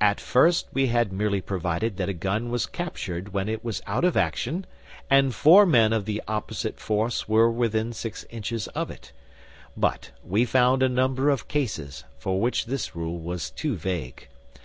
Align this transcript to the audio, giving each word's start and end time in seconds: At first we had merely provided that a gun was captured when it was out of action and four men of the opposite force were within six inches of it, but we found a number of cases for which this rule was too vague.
At 0.00 0.20
first 0.20 0.68
we 0.72 0.86
had 0.86 1.12
merely 1.12 1.40
provided 1.40 1.96
that 1.96 2.08
a 2.08 2.12
gun 2.12 2.48
was 2.48 2.64
captured 2.64 3.32
when 3.32 3.48
it 3.48 3.64
was 3.64 3.82
out 3.88 4.04
of 4.04 4.16
action 4.16 4.66
and 5.10 5.34
four 5.34 5.66
men 5.66 5.92
of 5.92 6.04
the 6.04 6.22
opposite 6.28 6.78
force 6.78 7.28
were 7.28 7.50
within 7.50 7.92
six 7.92 8.24
inches 8.30 8.68
of 8.68 8.88
it, 8.88 9.10
but 9.76 10.12
we 10.22 10.44
found 10.44 10.84
a 10.84 10.88
number 10.88 11.28
of 11.28 11.48
cases 11.48 12.04
for 12.20 12.40
which 12.40 12.66
this 12.66 12.94
rule 12.94 13.18
was 13.18 13.50
too 13.50 13.74
vague. 13.74 14.28